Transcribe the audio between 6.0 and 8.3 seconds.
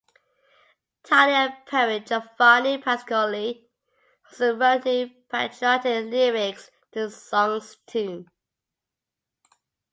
lyrics to the song's tune.